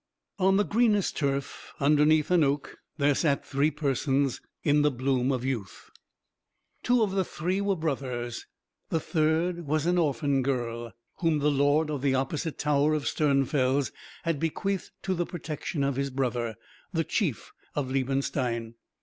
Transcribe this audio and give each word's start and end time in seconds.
On 0.39 0.57
the 0.57 0.65
greenest 0.65 1.15
turf, 1.15 1.73
underneath 1.79 2.31
an 2.31 2.43
oak, 2.43 2.79
there 2.97 3.13
sat 3.13 3.45
three 3.45 3.69
persons, 3.69 4.41
in 4.63 4.81
the 4.81 4.89
bloom 4.89 5.31
of 5.31 5.45
youth. 5.45 5.91
Two 6.81 7.03
of 7.03 7.11
the 7.11 7.23
three 7.23 7.61
were 7.61 7.75
brothers; 7.75 8.47
the 8.89 8.99
third 8.99 9.67
was 9.67 9.85
an 9.85 9.99
orphan 9.99 10.41
girl, 10.41 10.91
whom 11.17 11.37
the 11.37 11.51
lord 11.51 11.91
of 11.91 12.01
the 12.01 12.15
opposite 12.15 12.57
tower 12.57 12.95
of 12.95 13.03
Sternfels 13.05 13.91
had 14.23 14.39
bequeathed 14.39 14.89
to 15.03 15.13
the 15.13 15.27
protection 15.27 15.83
of 15.83 15.97
his 15.97 16.09
brother, 16.09 16.55
the 16.91 17.03
chief 17.03 17.51
of 17.75 17.91
Liebenstein. 17.91 18.73